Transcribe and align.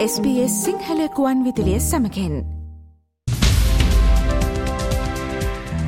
SBS 0.00 0.52
සිංහලකුවන් 0.64 1.40
විදිලිය 1.44 1.80
සමකෙන් 1.80 2.34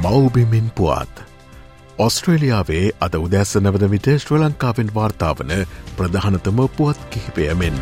මවබිමින් 0.02 0.66
පුවත් 0.70 1.22
ඔස්ට්‍රේලියාවේ 1.98 2.82
අද 3.00 3.14
උදැස්ස 3.16 3.56
නවද 3.56 3.88
විට 3.90 4.08
ශ්‍ර 4.16 4.36
ලංකාවෙන් 4.40 4.90
වාර්තාාවන 4.94 5.54
ප්‍රධානතම 5.96 6.60
පුවත් 6.76 7.00
කිහිපය 7.10 7.46
මෙන්න. 7.54 7.80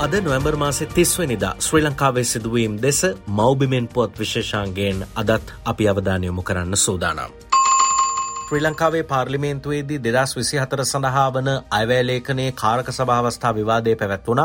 අද 0.00 0.12
නොවැම්බර් 0.16 0.56
මාසෙ 0.56 0.86
තිස්වනිදා 0.88 1.54
ශ්‍රී 1.60 1.84
ලංකාවේ 1.84 2.24
සිදුවීම් 2.24 2.74
දෙස 2.82 3.00
මෞබිමෙන් 3.28 3.88
පුවත් 3.88 4.18
විශේෂාන්ගේෙන් 4.18 5.06
අදත් 5.16 5.54
අපි 5.64 5.88
අවධානයමු 5.88 6.42
කරන්න 6.42 6.76
සූදානම්. 6.78 7.49
ශ්‍රී 8.50 8.62
ලංකාවේ 8.62 9.02
පාර්ලිමේන්තුවේදී 9.04 9.96
දෙදස් 10.04 10.30
විසි 10.34 10.56
හතර 10.58 10.80
සඳහා 10.82 11.26
වන 11.30 11.48
අයවැලේඛනයේ 11.70 12.54
කාරක 12.54 12.88
සභාවස්ථා 12.90 13.52
විවාදය 13.54 13.92
පැවැත්වුණ. 13.94 14.40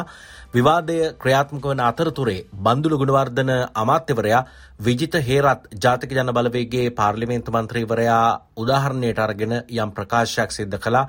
විවාදය 0.53 0.97
ක්‍රියාත්මක 1.15 1.65
වන 1.65 1.81
අතරතුරේ 1.81 2.45
බන්දුළු 2.59 2.99
ගුණවර්ධන 2.99 3.49
අමාත්‍යවරයා 3.75 4.43
විජිත 4.79 5.17
හේරත් 5.23 5.65
ජාතික 5.79 6.13
ජන 6.13 6.29
බලවේගේ 6.31 6.85
පාර්ලිමේන්තු 6.91 7.55
මන්ත්‍රීවරයා 7.55 8.21
උදාහරණයට 8.57 9.19
අරගෙන 9.19 9.55
යම් 9.55 9.89
ප්‍රකාශයක් 9.91 10.53
සිද්ධ 10.53 10.77
කලා 10.79 11.03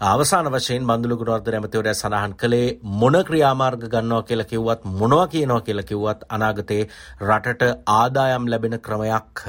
අවසාන 0.00 0.46
වශයෙන් 0.48 0.86
බඳුළු 0.86 1.16
ගුණවර්ධන 1.16 1.54
ඇමතිවරයා 1.54 1.94
සඳහන් 1.94 2.34
කළේ 2.34 2.78
මොන 2.82 3.16
ක්‍රියාමාර්ග 3.24 3.84
ගන්නවා 3.88 4.22
කියලා 4.22 4.44
කිව්වත් 4.44 4.84
මොනවා 4.92 5.26
කියනවා 5.28 5.60
කියලා 5.60 5.84
කිව්වත් 5.84 6.24
අනාගතේ 6.28 6.88
රටට 7.20 7.62
ආදායම් 7.88 8.48
ලැබෙන 8.48 8.78
ක්‍රමයක් 8.80 9.44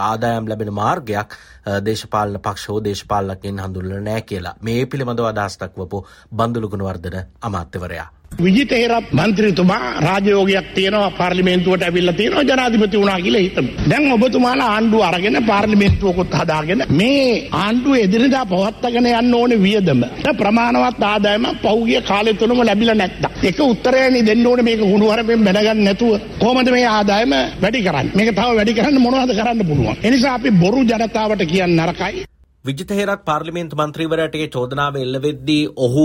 ආදායම් 0.00 0.48
ලැබෙන 0.48 0.72
මාර්ගයක් 0.72 1.38
දේශපාලන 1.82 2.40
පක්ෂ 2.40 2.68
හෝ 2.68 2.80
දේශපාලනකින් 2.80 3.58
හඳුන්වලා 3.58 4.00
නැහැ 4.00 4.22
කියලා. 4.22 4.54
මේ 4.60 4.86
පිළිබඳව 4.86 5.26
අදහස් 5.26 5.58
දක්වපු 5.58 6.04
බඳුළු 6.32 6.68
ගුණවර්ධන 6.68 7.26
අමාත්‍යවරයා. 7.42 8.08
විජිත 8.42 8.70
හේරත් 8.70 9.12
මන්ත්‍රීතුමා 9.12 10.00
රාජයෝගයක් 10.00 10.66
තියෙනවා 10.74 11.10
පාර්ලිමේන්තුවට 11.10 11.82
ඇවිල්ලා 11.82 12.14
තියෙනවා 12.14 12.42
ජනාධිපති 12.42 12.98
වුණා 12.98 13.20
කියලා 13.20 13.42
හිතමු. 13.42 13.68
දැන් 13.90 14.12
ඔබතුමාලා 14.12 14.68
ආණ්ඩුව 14.74 15.02
අරගෙන 15.02 15.38
පාර්ලිමේන්තුවකුත් 15.46 16.34
හදාගෙන 16.40 16.84
මේ 16.90 17.48
ආණ්ඩුව 17.52 17.94
එදිනදා 17.94 18.44
පවත්වාගෙන 18.46 19.06
යන්න 19.12 19.34
ඕනේ 19.34 19.62
වියදම. 19.62 20.02
ප්‍රමාණවත් 20.38 21.02
ආදායම 21.02 21.46
පහුගිය 21.62 22.00
කාලය 22.02 22.34
තුනම 22.34 22.60
ලැබිලා 22.60 22.94
නැත්තම්. 22.94 23.30
ඒක 23.42 23.60
උත්තරයනේ 23.60 24.26
දෙන්න 24.26 24.46
ඕනේ 24.46 24.68
මේක 24.68 24.80
හුණුවරපෙන් 24.82 25.44
බැනගන්න 25.46 25.84
නැතුව 25.84 26.20
කොහොමද 26.38 26.70
මේ 26.70 26.86
ආදායම 26.88 27.34
වැඩි 27.62 27.86
කරන්නේ? 27.86 28.14
මේක 28.16 28.30
තව 28.36 28.50
වැඩි 28.58 28.78
කරන්න 28.78 29.02
මොනවද 29.06 29.34
කරන්න 29.38 29.66
පුළුවන්? 29.66 29.96
එනිසා 30.02 30.34
අපි 30.34 30.50
බොරු 30.62 30.80
ජනතාවට 30.82 31.50
කියන්න 31.52 31.76
නරකයි. 31.76 32.33
විජිතහෙරත් 32.64 33.24
පාර්ලිමේන්තු 33.24 33.76
මන්ත්‍රීවරයටගේ 33.76 34.48
චෝදනාව 34.48 34.94
එල්ලවෙද්දී 34.96 35.64
ඔහු 35.78 36.04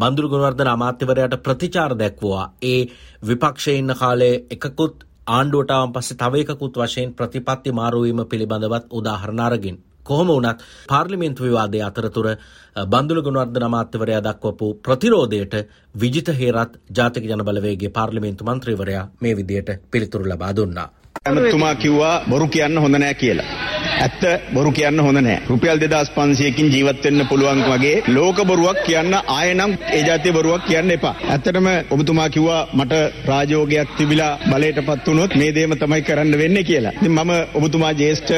බන්දුරු 0.00 0.30
ගුණවර්ධන 0.32 0.70
අමාත්‍යවරයට 0.70 1.36
ප්‍රතිචාර 1.40 1.92
දැක්වවා 1.94 2.46
ඒ 2.64 2.80
විපක්ෂයඉන්න 3.22 3.94
කාලේ 3.94 4.34
එකකුත් 4.50 5.04
ආණ්ඩුවටාවන් 5.28 5.92
පස්සේ 5.92 6.18
තවයකුත් 6.18 6.80
වශයෙන් 6.80 7.14
ප්‍රතිපත්ති 7.14 7.72
මාරුවීම 7.72 8.24
පිළිබඳවත් 8.26 8.90
උදාහරණාරගින්. 8.92 9.78
කොහොම 10.04 10.28
වනත් 10.28 10.58
පාර්ලිමේන්තු 10.88 11.42
විවාදය 11.42 11.82
අතරතුර 11.82 12.28
බන්දුල 12.86 13.22
ගුණවර්ධන 13.22 13.64
අමාත්‍යවරයා 13.64 14.20
දක්වපු 14.22 14.74
ප්‍රතිරෝධයට 14.80 15.54
විජිත 15.94 16.28
හේරත් 16.34 16.78
ජාතික 16.92 17.24
ජනබලවේගේ 17.24 17.90
පාර්ලිමේන්තු 17.90 18.44
මන්ත්‍රීවරයා 18.44 19.08
මේ 19.20 19.36
විදියට 19.36 19.76
පිළිතුරු 19.90 20.24
ලබා 20.26 20.52
දුන්නා. 20.52 20.88
ඇමතුමා 21.24 21.74
කිව්වා 21.82 22.14
බොරු 22.30 22.46
කියන්න 22.54 22.78
හොඳ 22.84 22.96
නෑ 23.02 23.14
කියලා. 23.22 23.46
ඇත්ත 24.04 24.22
බොරු 24.56 24.70
කියන්න 24.78 25.00
හොඳ 25.06 25.20
නෑ. 25.26 25.38
රුපියල් 25.50 25.78
2500කින් 25.82 26.68
ජීවත් 26.74 27.04
වෙන්න 27.06 27.22
පුළුවන් 27.30 27.62
වගේ 27.70 27.94
ලෝක 28.16 28.38
බොරුවක් 28.50 28.80
කියන්න 28.88 29.14
ආයෙනම් 29.36 29.72
ඒ 29.96 30.02
જાතිය 30.08 30.32
බොරුවක් 30.38 30.66
කියන්න 30.70 30.90
එපා. 30.96 31.14
ඇත්තටම 31.34 31.68
ඔබතුමා 31.96 32.28
කිව්වා 32.36 32.60
මට 32.78 32.94
රාජෝගයක් 33.30 33.96
තිබිලා 33.98 34.32
බලයටපත් 34.50 35.06
වුණොත් 35.10 35.36
මේ 35.42 35.54
දේම 35.58 35.74
තමයි 35.82 36.02
කරන්න 36.08 36.38
වෙන්නේ 36.42 36.64
කියලා. 36.70 36.94
ඉතින් 37.00 37.14
මම 37.18 37.32
ඔබතුමා 37.60 37.92
ජේෂ්ඨ 38.02 38.34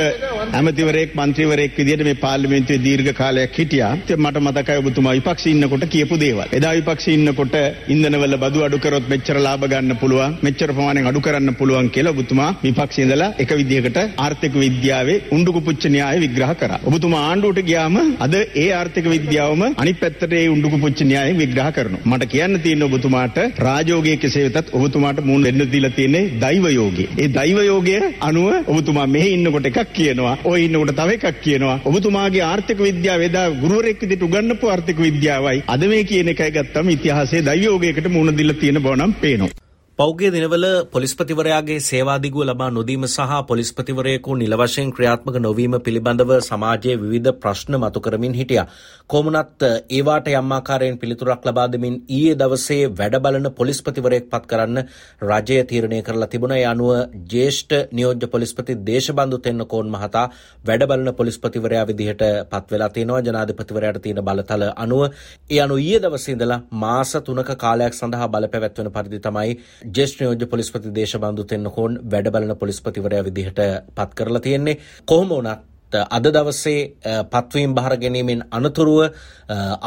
ඇමතිවරයෙක් 0.58 1.16
മന്ത്രിවරයෙක් 1.20 1.78
විදිහට 1.80 2.04
මේ 2.08 2.20
පාර්ලිමේන්තුවේ 2.24 2.84
දීර්ඝ 2.86 3.12
කාලයක් 3.20 3.58
හිටියා. 3.60 3.92
ඉතින් 4.04 4.22
මට 4.24 4.44
මතකයි 4.46 4.78
ඔබතුමා 4.84 5.16
විපක්ෂයේ 5.18 5.54
ඉන්නකොට 5.56 5.86
කියපු 5.96 6.20
දේවල්. 6.24 6.46
එදා 6.60 6.74
විපක්ෂයේ 6.78 7.18
ඉන්නකොට 7.18 7.56
ඉන්ධනවල 7.94 8.38
බදු 8.44 8.64
අඩු 8.68 8.82
කරොත් 8.86 9.08
මෙච්චර 9.14 9.38
ලාභ 9.48 9.68
ගන්න 9.72 10.00
පුළුවන්, 10.02 10.38
මෙච්චර 10.46 10.70
ප්‍රමාණයෙන් 10.76 11.10
අඩු 11.12 11.20
කරන්න 11.26 11.54
පුළුවන් 11.60 11.90
කියලා 11.96 12.16
ඔබතුමා 12.16 12.50
විපක්ෂයේ 12.68 13.04
ඉඳලා 13.06 13.30
එක 13.42 13.52
විදිහකට 13.60 13.98
ආර්ථික 14.18 14.54
විද්‍යාවේ 14.64 15.18
උණ්ඩුකු 15.36 15.60
පුච්ච 15.68 15.84
න්‍යාය 15.94 16.18
විග්‍රහ 16.24 16.52
කරා. 16.60 16.80
ඔබතුමා 16.88 17.22
ආණ්ඩුවට 17.28 17.60
ගියාම 17.70 17.98
අද 18.26 18.34
ඒ 18.62 18.68
ආර්ථික 18.78 19.06
විද්‍යාවම 19.14 19.62
අනිත් 19.82 19.98
පැත්තට 20.02 20.34
ඒ 20.40 20.44
උණ්ඩුකු 20.54 20.78
පුච්ච 20.84 21.00
න්‍යාය 21.10 21.32
විග්‍රහ 21.42 21.70
කරනවා. 21.76 22.02
මට 22.10 22.30
කියන්න 22.34 22.60
තියෙන 22.64 22.86
ඔබතුමාට 22.88 23.38
රාජෝගයේ 23.66 24.16
කෙසේ 24.24 24.44
වෙතත් 24.48 24.74
ඔබතුමාට 24.78 25.20
මුණ 25.28 25.46
දෙන්න 25.48 25.64
දීලා 25.74 25.94
තියෙන්නේ 25.98 26.24
දෛව 26.44 26.66
යෝගය. 26.70 27.06
ඒ 27.22 27.28
දෛව 27.38 27.60
යෝගය 27.62 27.96
අනුව 28.28 28.48
ඔබතුමා 28.72 29.06
මෙහි 29.14 29.30
ඉන්නකොට 29.36 29.70
එකක් 29.72 29.94
කියනවා. 29.98 30.34
ඔය 30.44 30.58
ඉන්නකොට 30.66 30.94
තව 31.00 31.18
එකක් 31.18 31.40
කියනවා. 31.46 31.78
ඔබතුමාගේ 31.90 32.44
ආර්ථික 32.50 32.80
විද්‍යාව 32.88 33.28
එදා 33.28 33.46
ගුරුවරයෙක් 33.62 34.02
විදිහට 34.04 34.26
උගන්වපු 34.28 34.74
ආර්ථික 34.74 35.00
විද්‍යාවයි 35.06 35.64
අද 35.68 35.84
මේ 35.92 36.02
කියන 36.04 36.34
එකයි 36.34 36.50
ගත්තම 36.58 36.92
ඉතිහාසයේ 36.96 37.46
දෛව 37.48 37.64
යෝගයකට 37.64 38.12
මුණ 38.16 38.36
දීලා 38.38 38.60
තියෙන 38.60 38.84
බව 38.84 38.94
නම් 38.96 39.14
පේනවා. 39.22 39.67
පෞද්ගල 39.98 40.28
දිනවල 40.34 40.64
පොලිස්පතිවරයාගේ 40.94 41.76
සේවාදිගුව 41.86 42.42
ලබා 42.48 42.66
නොදීම 42.74 43.04
සහ 43.06 43.38
පොලිස්පතිවරයෙකු 43.48 44.34
නිල 44.42 44.52
වශයෙන් 44.60 44.90
ක්‍රියාත්මක 44.96 45.38
නොවීම 45.46 45.72
පිළිබඳව 45.86 46.30
සමාජයේ 46.48 46.94
විවිධ 47.00 47.32
ප්‍රශ්න 47.42 47.76
මතු 47.82 48.02
කරමින් 48.04 48.36
හිටියා. 48.40 48.66
කොමුණත් 49.10 49.64
ඒවාට 49.90 50.30
යම් 50.32 50.52
ආකාරයෙන් 50.56 50.98
පිළිතුරක් 51.00 51.48
ලබා 51.48 51.64
දෙමින් 51.72 51.96
ඊයේ 52.18 52.36
දවසේ 52.42 52.84
වැඩ 53.00 53.16
බලන 53.24 53.48
පොලිස්පතිවරයෙක් 53.58 54.28
පත් 54.34 54.44
කරන්න 54.52 54.78
රජය 55.22 55.58
තීරණය 55.64 55.98
කරලා 56.02 56.30
තිබුණා. 56.34 56.60
ඒ 56.60 56.68
අනුව 56.74 56.92
ජ්‍යෙෂ්ඨ 57.32 57.90
නියෝජ්‍ය 57.92 58.30
පොලිස්පති 58.36 58.78
දේශබන්දු 58.90 59.42
තෙන්නකෝන් 59.48 59.90
මහතා 59.96 60.24
වැඩ 60.64 60.86
බලන 60.92 61.12
පොලිස්පතිවරයා 61.22 61.82
විදිහට 61.90 62.24
පත් 62.52 62.64
වෙලා 62.72 62.90
තියෙනවා. 62.90 63.20
ජනාධිපතිවරයාට 63.22 64.00
තියෙන 64.06 64.22
බලතල 64.30 64.66
අනුව 64.76 65.02
ඒ 65.50 65.60
අනුව 65.66 65.84
ඊයේ 65.84 66.00
දවසේ 66.06 66.38
ඉඳලා 66.38 66.62
මාස 66.86 67.18
3ක 67.26 67.60
කාලයක් 67.66 68.00
සඳහා 68.00 68.32
බලපැවැත්වෙන 68.36 68.94
පරිදි 68.96 69.22
තමයි 69.28 69.58
ජේෂ්ඨ 69.90 70.20
නියෝජ්‍ය 70.20 70.46
පොලිස්පති 70.46 70.92
දේශබන්දු 70.92 71.44
තෙන්නකෝන් 71.46 71.98
වැඩ 72.06 72.30
බලන 72.30 72.56
පොලිස්පතිවරයා 72.56 73.24
විදිහට 73.24 73.64
පත් 73.94 74.10
කරලා 74.14 74.40
තියෙන්නේ 74.40 74.78
කොහොම 75.06 75.28
වුණත් 75.30 75.68
අද 75.92 76.24
දවසේ 76.26 76.80
පත්වීම් 77.26 77.74
බහර 77.74 77.96
ගැනීමෙන් 77.96 78.44
අනතුරුව 78.50 78.98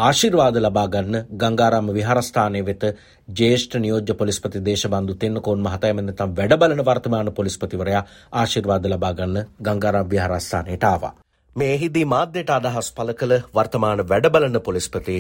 ආශිර්වාද 0.02 0.56
ලබා 0.58 0.88
ගන්න 0.88 1.26
ගංගාරාම 1.36 1.92
විහාරස්ථානය 1.92 2.64
වෙත 2.64 2.84
ජේෂ්ඨ 3.30 3.76
නියෝජ්‍ය 3.78 4.14
පොලිස්පති 4.16 4.62
දේශබන්දු 4.62 5.16
තෙන්නකෝන් 5.16 5.62
මහතා 5.62 5.90
එම 5.90 6.02
නැත්නම් 6.02 6.36
වැඩ 6.36 6.58
බලන 6.58 6.82
වර්තමාන 6.84 7.34
පොලිස්පතිවරයා 7.34 8.06
ආශිර්වාද 8.34 8.88
ලබා 8.88 9.14
ගන්න 9.14 9.46
ගංගාරාම 9.62 10.10
විහාරස්ථානයට 10.10 10.84
ආවා. 10.86 11.14
මේ 11.56 11.78
හිදී 11.78 12.06
මාධ්‍යයට 12.06 12.50
අදහස් 12.52 12.94
පළ 12.94 13.14
කළ 13.14 13.38
වර්තමාන 13.52 14.08
වැඩබලන 14.08 14.62
පොලිස්පති 14.62 15.20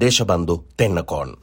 දේශබන්දු 0.00 0.64
තෙන්නකෝන්. 0.76 1.36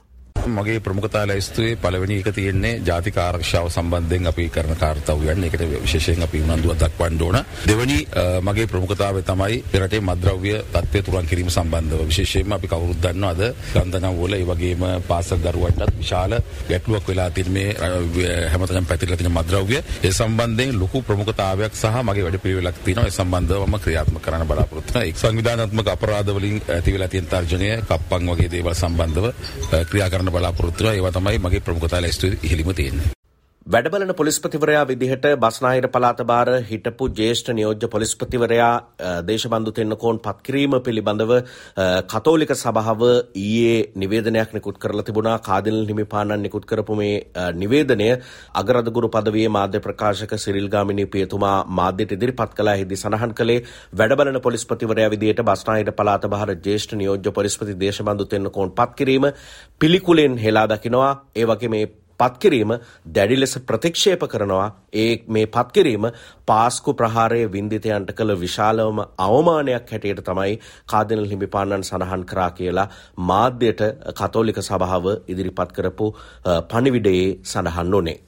මගේ 0.48 0.80
ප්‍රමුඛතා 0.80 1.28
ලැයිස්තුවේ 1.28 1.76
පළවෙනි 1.78 2.18
එක 2.20 2.30
තියෙන්නේ 2.30 2.81
ජාතික 2.81 3.18
ආරක්ෂාව 3.18 3.70
සම්බන්ධයෙන් 3.70 4.28
අපි 4.28 4.50
කරන 4.50 4.76
කාර්යයන් 4.76 5.44
ඒකට 5.44 5.64
විශේෂයෙන් 5.81 6.24
අපි 6.24 6.42
උනන්දුවක් 6.42 6.78
දක්වන්න 6.78 7.22
ඕන. 7.22 7.38
දෙවැනි 7.64 7.98
මගේ 8.42 8.68
ප්‍රමුඛතාවය 8.68 9.22
තමයි 9.22 9.64
රටේ 9.76 10.02
මද්ද්‍රව්‍ය 10.02 10.53
තත්ත්වය 10.74 11.02
තුරන් 11.02 11.26
කිරීම 11.26 11.50
සම්බන්ධව. 11.50 12.02
විශේෂයෙන්ම 12.03 12.52
අපි 12.52 12.68
කවුරුත් 12.68 13.00
දන්නවා 13.00 13.32
අද 13.32 13.42
ගන්ධනම් 13.74 14.18
වල 14.18 14.34
ඒ 14.34 14.46
වගේම 14.46 14.84
පාසල් 15.08 15.40
දරුවන්ටත් 15.40 15.98
විශාල 15.98 16.36
ගැටලුවක් 16.70 17.08
වෙලා 17.08 17.30
තියෙන 17.30 17.52
මේ 17.52 17.70
හැමතැනම 18.50 18.86
පැතිරලා 18.86 19.18
තියෙන 19.18 19.32
මද්ද්‍රව්‍ය 19.32 19.78
ඒ 19.78 20.12
සම්බන්ධයෙන් 20.12 20.80
ලොකු 20.80 21.02
ප්‍රමුඛතාවයක් 21.03 21.74
සහ 21.74 22.03
මගේ 22.03 22.24
වැඩපිළිවෙලක් 22.24 22.84
තියෙනවා. 22.84 23.08
ඒ 23.08 23.12
සම්බන්ධව 23.14 23.64
මම 23.64 23.80
ක්‍රියාත්මක 23.80 24.22
කරන්න 24.22 24.48
බලාපොරොත්තු 24.48 24.94
වෙනවා. 24.94 25.08
එක් 25.09 25.18
සංවිධානාත්මක 25.18 25.88
අපරාධ 25.88 26.32
වලින් 26.32 26.62
ඇති 26.70 26.94
වෙලා 26.94 27.08
තියෙන 27.08 27.28
තර්ජනය 27.28 27.72
කප්පන් 27.84 28.29
වගේ 28.29 28.52
දේවල් 28.52 28.76
සම්බන්ධව 28.76 29.26
ක්‍රියා 29.90 30.09
කරන්න 30.09 30.33
බලාපොරොත්තු 30.34 30.84
වෙනවා. 30.84 30.96
ඒවා 30.96 31.12
තමයි 31.12 31.40
මගේ 31.40 31.66
ප්‍රමුඛතා 31.68 32.02
ලැයිස්තුවේ 32.02 32.40
ඉහළිම 32.44 32.74
තියෙන්නේ. 32.76 33.22
වැඩබලන 33.66 34.10
පොලිස්පතිවරයා 34.12 34.88
විදිහට 34.88 35.26
බස්නාහිර 35.40 35.86
පළාත 35.88 36.22
භාර 36.22 36.48
හිටපු 36.64 37.06
ජ්‍යෙෂ්ඨ 37.10 37.52
නියෝජ්‍ය 37.52 37.88
පොලිස්පතිවරයා 37.88 38.72
දේශබන්දු 39.24 39.72
තෙන්නකෝන් 39.72 40.20
පත්කිරීම 40.20 40.76
පිළිබඳව 40.82 41.32
කතෝලික 42.06 42.52
සභාව 42.54 43.04
ඊයේ 43.36 43.78
නිවේදනයක් 43.96 44.52
නිකුත් 44.54 44.78
කරලා 44.78 45.06
තිබුණා. 45.06 45.38
කාදිල් 45.40 45.80
හිමිපාණන් 45.86 46.44
නිකුත් 46.44 46.66
කරපු 46.66 46.98
මේ 46.98 47.16
නිවේදනය 47.54 48.10
අගරදගුරු 48.56 49.10
පදවියේ 49.10 49.50
මාධ්‍ය 49.50 49.80
ප්‍රකාශක 49.80 50.36
සිරිල් 50.38 50.68
ගාමිණී 50.68 51.08
පියතුමා 51.08 51.56
මාධ්‍යට 51.66 52.12
ඉදිරිපත් 52.12 52.54
කළා. 52.54 52.76
හිදී 52.76 52.98
සඳහන් 52.98 53.34
කළේ 53.34 53.64
වැඩබලන 53.94 54.42
පොලිස්පතිවරයා 54.42 55.10
විදිහට 55.10 55.44
බස්නාහිර 55.44 55.94
පළාත 55.94 56.28
භාර 56.28 56.56
ජ්‍යෙෂ්ඨ 56.60 56.98
නියෝජ්‍ය 56.98 57.32
පොලිස්පති 57.32 57.80
දේශබන්දු 57.80 58.28
තෙන්නකෝන් 58.28 58.72
පත්කිරීම 58.74 59.32
පිළිකුලෙන් 59.80 60.38
හෙලා 60.40 60.70
දකිනවා. 60.70 61.12
ඒ 61.34 61.46
වගේ 61.48 61.70
මේ 61.70 61.86
පත්කිරීම 62.20 62.74
දැඩි 63.10 63.38
ලෙස 63.38 63.56
ප්‍රතික්ෂේප 63.62 64.26
කරනවා 64.28 64.68
ඒ 64.96 65.12
මේ 65.28 65.46
පත්කිරීම 65.48 66.10
පාස්කු 66.46 66.94
ප්‍රහාරය 66.94 67.42
වින්දිතයන්ට 67.48 68.14
කළ 68.14 68.36
විශාලවම 68.38 69.00
අවමානයක් 69.20 69.92
හැටියට 69.92 70.24
තමයි 70.24 70.60
කාදිනල් 70.88 71.26
හිමිපාණන් 71.28 71.84
සඳහන් 71.84 72.26
කරා 72.26 72.52
කියලා 72.52 72.88
මාධ්‍යයට 73.24 73.82
කතෝලික 74.14 74.62
සභාව 74.62 75.10
ඉදිරිපත් 75.28 75.74
කරපු 75.74 76.14
පණිවිඩයේ 76.70 77.28
සඳහන් 77.46 77.94
ඕනේ. 77.94 78.20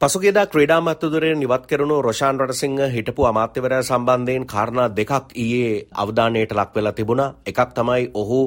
පසුගේදා 0.00 0.46
ක්‍රඩා 0.46 0.80
මත්තදුරේ 0.82 1.34
නිවත් 1.34 1.62
කරනු 1.66 1.94
රොෂාන් 2.02 2.40
රටසිංහ 2.40 2.80
හිටපු 2.86 3.24
අමාත්‍යවරය 3.24 3.76
සම්බන්ධයෙන් 3.80 4.42
කාරණා 4.46 4.88
දෙකක් 4.90 5.30
ඊයේ 5.34 5.86
අවධානයට 5.94 6.50
ලක් 6.52 6.74
වෙලා 6.74 6.92
තිබුණා. 6.92 7.28
එකක් 7.46 7.70
තමයි 7.72 8.10
ඔහු 8.14 8.40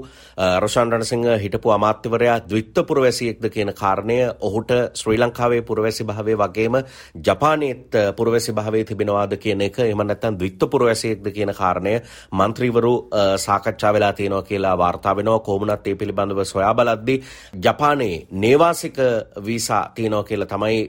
රොෂාන් 0.59 0.93
රණසිංහ 0.93 1.25
හිටපු 1.35 1.71
අමාත්‍යවරයා 1.71 2.35
ද්විත්ත 2.43 2.77
පුරවැසියෙක්ද 2.83 3.49
කියන 3.49 3.71
කාරණය. 3.73 4.17
ඔහුට 4.39 4.73
ශ්‍රී 4.93 5.17
ලංකාවේ 5.17 5.61
පුරවැසි 5.63 6.03
භාවය 6.03 6.35
වගේම 6.35 6.77
ජපානයේත් 7.19 7.97
පුරවැසි 8.15 8.53
භාවය 8.53 8.83
තිබෙනවාද 8.83 9.33
කියන 9.37 9.61
එක. 9.61 9.79
එහෙම 9.79 10.05
නැත්නම් 10.05 10.37
ද්විත්ත 10.37 10.67
පුරවැසියෙක්ද 10.67 11.31
කියන 11.31 11.53
කාරණය 11.53 11.95
මන්ත්‍රීවරු 12.33 12.93
සාකච්ඡා 13.37 13.93
වෙලා 13.93 14.13
තියෙනවා 14.13 14.43
කියලා 14.43 14.75
වාර්තා 14.77 15.15
වෙනවා. 15.15 15.39
කොහොමුණත් 15.41 15.87
ඒ 15.87 15.95
පිළිබඳව 15.95 16.45
සොයා 16.45 16.73
බලද්දී 16.75 17.19
ජපානයේ 17.59 18.15
නේවාසික 18.37 19.03
වීසා 19.43 19.83
තියෙනවා 19.95 20.23
කියලා 20.23 20.47
තමයි 20.47 20.79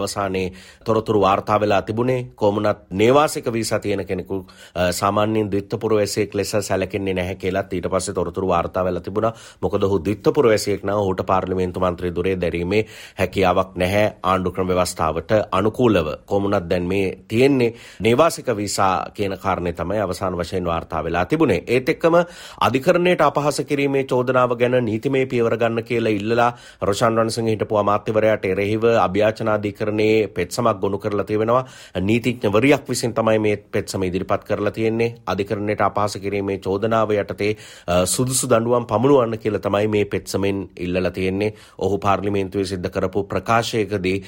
අවසානයේ 0.00 0.52
තොරතුරු 0.84 1.20
වාර්තා 1.20 1.60
වෙලා 1.60 1.82
තිබුණේ 1.82 2.20
කොමුණත් 2.36 2.84
නේවාසික 2.92 3.52
වීසා 3.52 3.80
තියෙන 3.80 4.06
කෙනෙකු 4.06 4.46
සාමාන්‍යයෙන් 4.92 5.50
ද්විත්වපුර 5.50 5.94
වැසියෙක් 5.94 6.34
ලෙස 6.34 6.52
සැලකෙන්නේ 6.60 7.14
නැහැ 7.14 7.34
කියලාත් 7.36 7.72
ඊට 7.72 7.88
පස්සේ 7.90 8.14
තොරතුරු 8.14 8.48
වාර්තා 8.48 8.84
වෙලා 8.84 9.00
තිබුණා. 9.00 9.32
මොකද 9.60 9.82
ඔහු 9.82 9.98
ද්විත්වපුර 10.00 10.46
වැසියෙක් 10.46 10.84
නම් 10.84 10.96
ඔහුට 10.96 11.22
පාර්ලිමේන්තු 11.26 11.80
මන්ත්‍රී 11.80 12.14
දුරේ 12.14 12.36
දැරීමේ 12.36 12.84
හැකියාවක් 13.18 13.76
නැහැ. 13.76 14.06
ආණ්ඩු 14.22 14.52
ක්‍රම 14.52 14.68
ව්‍යවස්ථාවට 14.68 15.30
අනුකූලව 15.52 16.08
කොමුණත් 16.26 16.68
දැන් 16.70 16.84
මේ 16.84 17.18
තියෙන්නේ 17.28 17.74
නේවාසික 18.00 18.46
වීසා 18.56 19.10
කියන 19.14 19.36
කාරණේ 19.38 19.72
තමයි 19.74 20.00
අවසාන 20.00 20.36
වශයෙන් 20.36 20.64
වාර්තා 20.64 21.04
වෙලා 21.04 21.24
තිබුණේ. 21.26 21.64
ඒත් 21.66 21.88
එක්කම 21.88 22.14
අධිකරණයට 22.60 23.20
අපහාස 23.20 23.60
කිරීමේ 23.62 24.04
චෝදනාව 24.04 24.56
ගැන 24.56 24.84
නීතිමය 24.84 25.26
පියවර 25.26 25.56
ගන්න 25.56 25.84
කියලා 25.84 26.12
ඉල්ලලා 26.12 26.50
රොෂාන් 26.82 27.18
රණසිංහ 27.18 27.48
හිටපු 27.48 27.76
අමාත්‍යවරයාට 27.76 28.44
එරෙහිව 28.44 28.84
අභ්‍යාචනාධිකරණ 28.98 29.89
අධිකරණයේ 29.90 30.28
පෙත්සමක් 30.28 30.80
ගොනු 30.80 30.98
කරලා 30.98 31.24
තියෙනවා. 31.24 31.64
නීතිඥවරියක් 31.98 32.88
විසින් 32.88 33.14
තමයි 33.14 33.38
මේ 33.38 33.56
පෙත්සම 33.58 34.02
ඉදිරිපත් 34.02 34.44
කරලා 34.44 34.70
තියෙන්නේ. 34.70 35.14
අධිකරණයට 35.26 35.80
අපහාස 35.80 36.16
කිරීමේ 36.16 36.58
චෝදනාව 36.58 37.10
යටතේ 37.12 37.56
සුදුසු 38.04 38.48
දඬුවම් 38.48 38.86
පමුණුවන්න 38.86 39.38
කියලා 39.38 39.60
තමයි 39.60 39.88
මේ 39.88 40.04
පෙත්සමෙන් 40.06 40.70
ඉල්ලලා 40.76 41.10
තියෙන්නේ. 41.10 41.54
ඔහු 41.78 41.98
පාර්ලිමේන්තුවේ 41.98 42.64
සිද්ධ 42.66 42.90
කරපු 42.90 43.24
ප්‍රකාශයකදී 43.24 44.22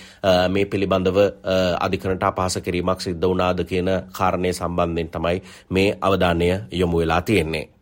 මේ 0.48 0.64
පිළිබඳව 0.66 1.18
අධිකරණට 1.80 2.22
අපහාස 2.22 2.58
කිරීමක් 2.58 3.00
සිද්ධ 3.00 3.22
වුණාද 3.22 3.64
කියන 3.64 3.90
කාරණය 4.12 4.52
සම්බන්ධයෙන් 4.52 5.10
තමයි 5.10 5.42
මේ 5.70 5.98
අවධානය 6.00 6.50
යොමු 6.72 6.98
වෙලා 6.98 7.22
තියෙන්නේ. 7.22 7.81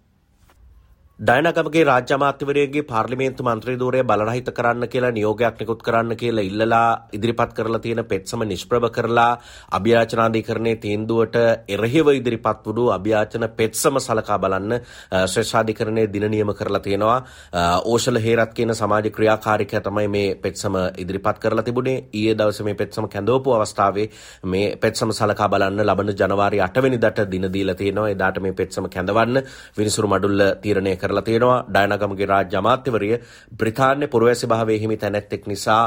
ඩයනගමගේ 1.20 1.82
රාජ්‍ය 1.84 2.12
අමාත්‍යවරයගේ 2.14 2.82
පාර්ලිමේන්තු 2.82 3.44
මන්ත්‍රීධූරය 3.44 3.99
බලරහිත 4.02 4.46
කරන්න 4.50 4.84
කියලා 4.87 5.11
නියෝගයක් 5.11 5.58
නිකුත් 5.61 5.82
කරන්න 5.82 6.17
කියලා 6.17 6.44
ඉල්ලලා 6.44 7.08
ඉදිරිපත් 7.12 7.50
කරලා 7.52 7.78
තියෙන 7.78 8.00
පෙත්සම 8.06 8.44
නිෂ්ප්‍රභ 8.44 8.88
කරලා 8.90 9.32
අභ්‍යාචනාධිකරණයේ 9.70 10.76
තීන්දුවට 10.76 11.37
එරෙහිව 11.69 12.08
ඉදිරිපත් 12.12 12.64
වුණු 12.67 12.84
අභ්‍යාචන 12.90 13.44
පෙත්සම 13.52 13.99
සලකා 13.99 14.38
බලන්න 14.38 14.72
ශ්‍රේෂ්ඨාධිකරණයේ 15.26 16.06
දින 16.08 16.26
නියම 16.26 16.55
කරලා 16.55 16.81
තියෙනවා. 16.81 17.19
ඕෂල 17.84 18.16
හේරත් 18.19 18.55
කියන 18.55 18.75
සමාජ 18.75 19.11
ක්‍රියාකාරිකයා 19.11 19.82
තමයි 19.82 20.08
මේ 20.08 20.34
පෙත්සම 20.37 20.81
ඉදිරිපත් 20.96 21.38
කරලා 21.38 21.62
තිබුණේ. 21.62 21.99
ඊයේ 22.14 22.34
දවසේ 22.34 22.64
මේ 22.64 22.75
පෙත්සම 22.76 23.08
කැඳවපු 23.08 23.52
අවස්ථාවේ 23.52 24.08
මේ 24.46 24.73
පෙත්සම 24.78 25.12
සලකා 25.12 25.50
බලන්න 25.50 25.84
ලබන 25.87 26.16
ජනවාරි 26.16 26.62
8 26.62 26.82
වෙනිදාට 26.82 27.23
දින 27.28 27.46
දීලා 27.50 27.76
තියෙනවා. 27.76 28.08
එදාට 28.08 28.40
මේ 28.40 28.52
පෙත්සම 28.55 28.88
කැඳවන්න 28.88 29.44
විනිසුරු 29.76 30.08
මඩුල්ල 30.08 30.49
තීරණය 30.58 30.96
කර 30.96 31.09
කරලා 31.10 31.22
තියෙනවා. 31.22 31.58
ඩයනගමගේ 31.68 32.26
රාජ්‍ය 32.26 32.56
අමාත්‍යවරිය 32.56 33.14
බ්‍රිතාන්‍ය 33.54 34.06
පුරවැසි 34.08 34.46
භාවයේ 34.46 34.78
හිමි 34.80 34.96
තැනැත්තෙක් 34.98 35.46
නිසා 35.46 35.82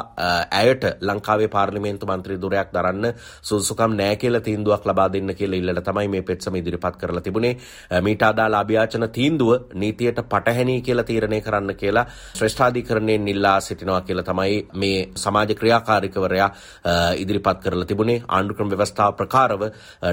ඇයට 0.53 0.83
ලංකාවේ 1.01 1.49
පාර්ලිමේන්තු 1.49 2.05
මන්ත්‍රී 2.07 2.39
දුරයක් 2.39 2.73
දරන්න 2.73 3.07
සුදුසුකම් 3.41 3.95
නෑ 3.95 4.15
කියලා 4.17 4.41
තීන්දුවක් 4.41 4.85
ලබා 4.85 5.07
දෙන්න 5.09 5.33
කියලා 5.33 5.59
ඉල්ලලා 5.59 5.83
තමයි 5.83 6.07
මේ 6.09 6.23
පෙත්සම 6.23 6.55
ඉදිරිපත් 6.55 6.97
කරලා 6.97 7.21
තිබුණේ. 7.21 7.57
මීට 8.01 8.23
අදාළ 8.23 8.55
අභ්‍යාචන 8.55 9.07
තීන්දුව 9.09 9.51
නීතියට 9.75 10.21
පටහැනි 10.25 10.81
කියලා 10.81 11.05
තීරණය 11.05 11.41
කරන්න 11.41 11.75
කියලා 11.75 12.05
ශ්‍රේෂ්ඨාධිකරණයෙන් 12.33 13.27
ඉල්ලා 13.27 13.57
සිටිනවා 13.61 14.01
කියලා 14.01 14.23
තමයි 14.23 14.59
මේ 14.75 14.99
සමාජ 15.17 15.55
ක්‍රියාකාරිකවරයා 15.55 16.49
ඉදිරිපත් 17.17 17.59
කරලා 17.59 17.85
තිබුණේ. 17.85 18.19
ආණ්ඩුක්‍රම 18.27 18.73
ව්‍යවස්ථාව 18.73 19.15
ප්‍රකාරව 19.15 19.61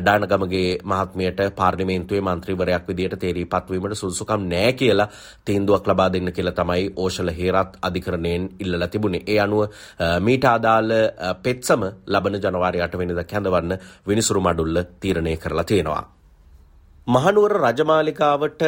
ඩයනගමගේ 0.00 0.78
මහත්මියට 0.84 1.40
පාර්ලිමේන්තුවේ 1.56 2.22
මන්ත්‍රීවරයක් 2.22 2.88
විදියට 2.88 3.18
තේරීපත් 3.18 3.70
වීමට 3.70 3.94
සුදුසුකම් 3.94 4.46
නෑ 4.46 4.72
කියලා 4.74 4.99
කියලා 5.00 5.44
තීන්දුවක් 5.44 5.86
ලබා 5.86 6.08
දෙන්න 6.08 6.32
කියලා 6.32 6.54
තමයි 6.54 6.92
ඕෂල 6.96 7.30
හේරත් 7.30 7.76
අධිකරණයෙන් 7.82 8.48
ඉල්ලලා 8.58 8.88
තිබුණේ. 8.88 9.22
ඒ 9.26 9.38
අනුව 9.38 9.62
මීට 10.20 10.44
අදාළ 10.46 10.92
පෙත්සම 11.42 11.82
ලබන 12.06 12.38
ජනවාරි 12.38 12.80
8 12.80 12.98
වෙනිදා 12.98 13.24
කැඳවන්න 13.24 13.78
විනිසුරු 14.06 14.40
මඩුල්ල 14.40 14.82
තීරණය 15.00 15.36
කරලා 15.36 15.64
තියෙනවා. 15.64 16.04
මහනුවර 17.06 17.54
රජමාලිකාවට 17.58 18.62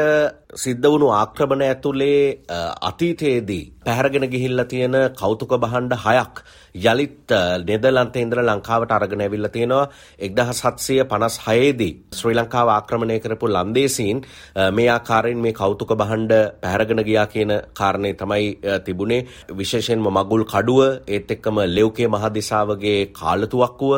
සිද්ධ 0.57 0.87
වුණු 0.87 1.11
ආක්‍රමණ 1.11 1.63
ඇතුළේ 1.63 2.43
අතීතයේදී 2.83 3.65
පැහැරගෙන 3.85 4.29
ගිහිල්ලා 4.31 4.65
තියෙන 4.67 4.97
කෞතුක 5.15 5.53
බහණ්ඩ 5.57 5.99
හයක් 5.99 6.45
යළිත් 6.75 7.33
නෙදර්ලන්තේ 7.67 8.23
ඉඳලා 8.23 8.45
ලංකාවට 8.47 8.93
අරගෙන 8.93 9.21
ඇවිල්ලා 9.21 9.51
තියෙනවා. 9.51 9.89
1756 10.21 11.73
දී 11.75 11.93
ශ්‍රී 12.13 12.35
ලංකාව 12.35 12.69
ආක්‍රමණය 12.71 13.19
කරපු 13.21 13.49
ලන්දේසීන් 13.49 14.23
මේ 14.73 14.89
ආකාරයෙන් 14.89 15.39
මේ 15.39 15.53
කෞතුක 15.53 15.93
බහණ්ඩ 15.95 16.33
පැහැරගෙන 16.63 17.05
ගියා 17.05 17.27
කියන 17.27 17.53
කාරණේ 17.75 18.15
තමයි 18.15 18.49
තිබුණේ. 18.85 19.27
විශේෂයෙන්ම 19.53 20.09
මගුල් 20.09 20.45
කඩුව 20.45 20.81
ඒත් 21.09 21.31
එක්කම 21.31 21.61
ලෙව්කේ 21.69 22.09
මහදිසාවගේ 22.09 22.99
කාලතුවක්කුව 23.13 23.93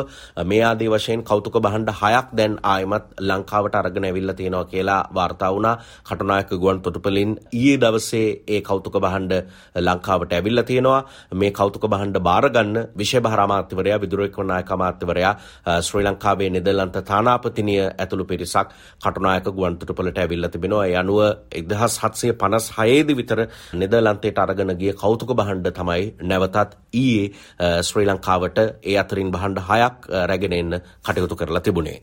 මේ 0.45 0.61
ආදී 0.63 0.89
වශයෙන් 0.89 1.23
කෞතුක 1.23 1.57
බහණ්ඩ 1.59 1.93
හයක් 1.93 2.27
දැන් 2.33 2.59
ආයමත් 2.65 3.07
ලංකාවට 3.21 3.75
අරගෙන 3.75 4.05
ඇවිල්ලා 4.05 4.35
තියෙනවා 4.35 4.65
කියලා 4.65 5.01
වාර්තා 5.11 5.51
වුණා. 5.51 5.75
කටුනායක 6.03 6.49
ගුවන් 6.55 6.81
තොටුපළින් 6.81 7.31
ඊයේ 7.53 7.79
දවසේ 7.79 8.27
ඒ 8.47 8.61
කෞතුක 8.61 8.99
බහණ්ඩ 8.99 9.33
ලංකාවට 9.79 10.33
ඇවිල්ලා 10.33 10.63
තියෙනවා. 10.63 11.01
මේ 11.33 11.51
කෞතුක 11.53 11.87
බහණ්ඩ 11.87 12.19
බාරගන්න 12.21 12.64
ගන්න 12.65 12.89
විශේභාර 12.95 13.39
අමාත්‍යවරයා 13.39 13.99
විදුරෙක්ව 13.99 14.39
නායක 14.43 14.71
අමාත්‍යවරයා 14.71 15.33
ශ්‍රී 15.81 16.03
ලංකාවේ 16.03 16.49
නෙදර්ලන්ත 16.49 16.97
තානාපතිනිය 17.03 17.81
ඇතුළු 17.83 18.25
පිරිසක් 18.25 18.73
කටුනායක 18.99 19.47
ගුවන්තොටුපළට 19.49 20.17
ඇවිල්ලා 20.17 20.49
තිබෙනවා. 20.49 20.85
ඒ 20.85 20.95
අනුව 20.95 21.19
1756 21.53 23.07
දී 23.07 23.17
විතර 23.17 23.39
නෙදර්ලන්තයට 23.75 24.39
අරගෙන 24.39 24.75
ගිය 24.75 24.93
කෞතුක 24.95 25.31
භාණ්ඩ 25.33 25.71
තමයි 25.71 26.03
නැවතත් 26.23 26.77
ඊයේ 26.95 27.81
ශ්‍රී 27.83 28.07
ලංකාවට 28.07 28.59
ඒ 28.61 28.97
අතරින් 28.97 29.31
භාණ්ඩ 29.31 29.65
හයක් 29.69 30.11
රැගෙන 30.25 30.53
එන්න 30.53 30.79
කටයුතු 31.03 31.35
කරලා 31.35 31.61
තිබුණේ. 31.61 31.99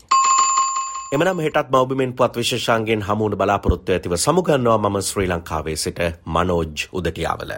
එමනම් 1.13 1.39
හෙටත් 1.39 1.69
මෞබිමෙන් 1.69 2.13
පුවත් 2.13 2.37
විශේෂාන්ගෙන් 2.37 3.03
හමුවන 3.03 3.37
බලාපොරොත්තු 3.37 3.93
ඇතිව 3.93 4.17
සමුගන්නවා 4.19 4.79
මම 4.79 5.01
ශ්‍රී 5.03 5.29
ලංකාවේ 5.29 5.77
සිට 5.77 6.03
මනෝජ් 6.27 6.89
උදටියාවල. 6.93 7.53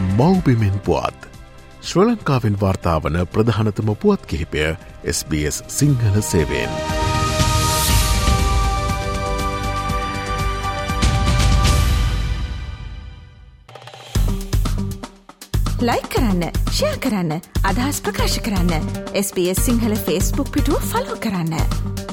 මව්බිමෙන් 0.00 0.80
පුවත්. 0.80 1.28
ශ්‍ර 1.82 2.00
ලංකාවෙන් 2.00 2.60
වාර්තාාවන 2.60 3.26
ප්‍රධානතම 3.32 3.94
පුවත් 3.96 4.26
කිහිපය 4.26 4.76
SBS 5.12 5.62
සිංහල 5.68 6.20
සේවෙන්. 6.22 6.70
ලයි 15.80 16.02
කරන්න 16.08 16.44
ෂයා 16.70 16.96
කරන්න 16.98 17.40
අදහස් 17.62 18.00
ප්‍රකාශ 18.00 18.40
කරන්න 18.40 18.92
SBS 19.22 19.64
සිංහල 19.64 19.96
ෆස්බුක් 19.96 20.52
පිටුව 20.52 20.92
ෆලෝ 20.92 21.16
කරන්න. 21.20 22.05